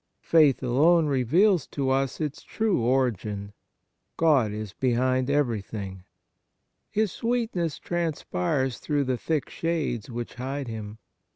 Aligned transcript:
Faith 0.23 0.63
alone 0.63 1.05
reveals 1.05 1.67
to 1.67 1.91
us 1.91 2.19
its 2.19 2.41
true 2.41 2.81
origin. 2.81 3.53
God 4.17 4.51
is 4.51 4.73
behind 4.73 5.29
everything. 5.29 6.05
His 6.89 7.11
sweetness 7.11 7.77
transpires 7.77 8.79
through 8.79 9.03
the 9.03 9.17
thick 9.19 9.47
shades 9.47 10.09
which 10.09 10.33
hide 10.41 10.67
Him. 10.67 10.97